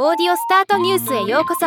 [0.00, 1.66] オーディオスタートニュースへようこそ。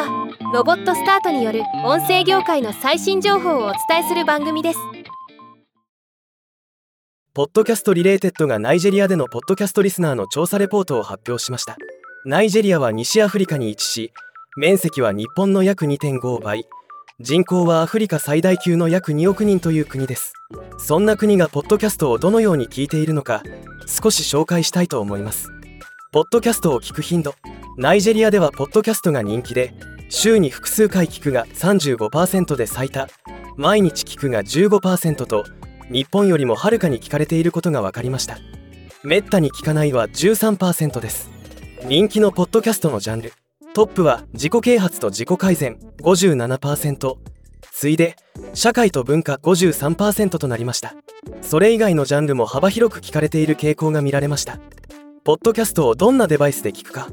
[0.54, 4.80] ロボットスタートによる音声業界の最新情報をお伝えする番組です。
[7.34, 11.76] ポッドキャストリレーテッドがナイジェリアでのポッドキャストリスナーの調査レポートを発表しました。
[12.24, 14.14] ナイジェリアは西アフリカに位置し
[14.56, 16.64] 面積は日本の約2.5倍。
[17.20, 20.32] 人口はアフリカ最大級の約2億人という国です。
[20.78, 23.44] そんな国がポッドキャストをどのように聞いているのか
[23.88, 25.50] 少し紹介したいと思います。
[26.14, 27.36] ポッドキャストを聞く頻度。
[27.78, 29.74] ナイジェリアではポッドキャストが人気で
[30.10, 33.08] 週に複数回聞くが35%で最多。
[33.56, 35.46] 毎日聞くが15%と
[35.90, 38.38] 日本よりもはるかに聞かれていることが分かりました。
[39.04, 41.30] めったに聞かないは13%です。
[41.86, 43.34] 人気のポッドキャストのジャンル。
[43.74, 47.16] トップは自己啓発と自己改善57%
[47.72, 48.18] 次いで
[48.54, 50.94] 社会と文化53%となりました。
[51.42, 54.60] それ以外のジャンルも幅広く聞かれている傾向が見られました。
[55.24, 57.08] ポッドキャストをどんなデバイスで聞くか。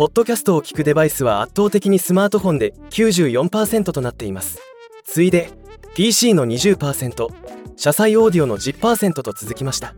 [0.00, 4.58] ポッドキャストを聞くデバイスは圧倒的にスマートフォンで94%となっています。
[5.04, 5.50] 次いで
[5.94, 7.28] PC の20%
[7.76, 9.92] 車載オーディオの10%と続きました。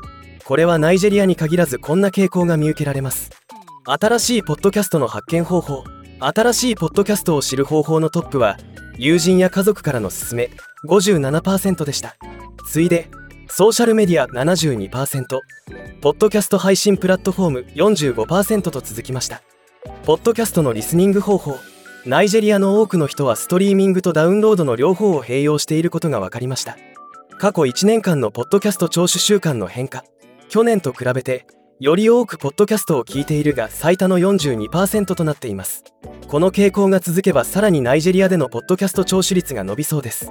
[0.45, 3.31] これはナイジェリアに限らずこんな傾向が見受けられます。
[3.85, 5.85] 新しいポッドキャストの発見方法
[6.19, 8.57] 新しいポッドキャストを知る方法のトップは
[8.99, 10.51] 友人や家族からの勧め
[10.89, 12.17] 57%でした。
[12.69, 13.09] 次いで
[13.47, 15.39] ソーシャルメディア72%
[16.01, 19.43] ポッドキャスト配信プラットフォーム45%と続きました。
[20.05, 21.59] ポッドキャストのリスニング方法。
[22.07, 26.77] ナイジェリアの多くの人はストリーミングとダウンロードの両方を併用していることが分かりました。
[27.39, 30.05] 過去1年間のポッドキャスト聴取習慣の変化。
[30.49, 31.47] 去年と比べて
[31.81, 35.85] より多くポッドキャストを聞いているが最多の42%となっています。
[36.29, 40.31] この傾向が続けばさらにナイジェリアでのポッドキャスト聴取率が伸びそうです。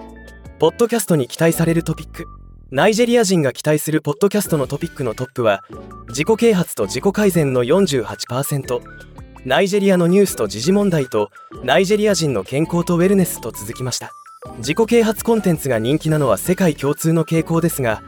[0.60, 2.26] ポッドキャストに期待されるトピック。
[2.72, 5.62] ナイジェリア人が期待するポッドキャストのトピックのトップは
[6.08, 9.11] 自己啓発と自己改善の48%
[9.44, 11.32] ナイジェリアのニュースと時事問題と
[11.64, 14.12] ナイジェリア人の健康とウェルネスと続きました。
[14.58, 18.04] 自己啓発コンテンツが人気なのは世界共通の傾向ですが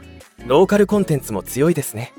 [0.46, 2.12] ローカルコンテンツも強いですね。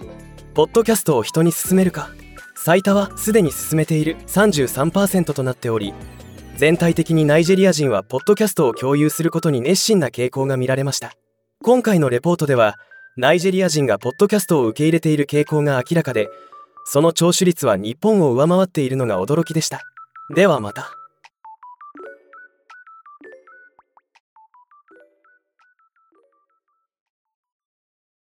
[0.54, 2.10] ポッドキャストを人に勧めるか。
[2.58, 4.18] 最多はすでに進めている。
[4.28, 5.94] 33%となっており
[6.58, 11.14] 全体的にナイジェリア人はポッドキャストを共有することに熱心な傾向が見られました。
[11.64, 12.76] 今回のレポートでは
[13.16, 16.28] ナイジェリア人がポッドキャストを受け入れている傾向が明らかで
[16.86, 19.82] その聴取率は日本を上回っているのが驚きでした。
[20.30, 21.05] ではまた。